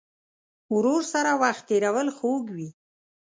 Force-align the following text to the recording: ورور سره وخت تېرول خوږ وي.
ورور 0.75 1.01
سره 1.13 1.31
وخت 1.41 1.63
تېرول 1.69 2.07
خوږ 2.17 2.43
وي. 2.55 2.69